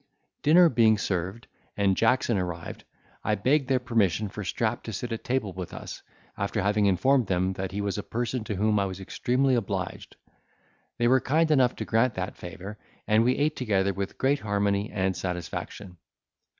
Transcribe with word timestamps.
Dinner 0.41 0.67
being 0.67 0.97
served, 0.97 1.45
and 1.77 1.95
Jackson 1.95 2.35
arrived, 2.35 2.85
I 3.23 3.35
begged 3.35 3.67
their 3.67 3.77
permission 3.77 4.29
for 4.29 4.43
Strap 4.43 4.81
to 4.85 4.93
sit 4.93 5.11
at 5.11 5.23
table 5.23 5.53
with 5.53 5.75
us, 5.75 6.01
after 6.35 6.59
having 6.63 6.87
informed 6.87 7.27
them 7.27 7.53
that 7.53 7.71
he 7.71 7.81
was 7.81 7.99
a 7.99 8.01
person 8.01 8.43
to 8.45 8.55
whom 8.55 8.79
I 8.79 8.85
was 8.87 8.99
extremely 8.99 9.53
obliged; 9.53 10.15
they 10.97 11.07
were 11.07 11.21
kind 11.21 11.51
enough 11.51 11.75
to 11.75 11.85
grant 11.85 12.15
that 12.15 12.35
favour, 12.35 12.79
and 13.07 13.23
we 13.23 13.37
ate 13.37 13.55
together 13.55 13.93
with 13.93 14.17
great 14.17 14.39
harmony 14.39 14.89
and 14.91 15.15
satisfaction. 15.15 15.97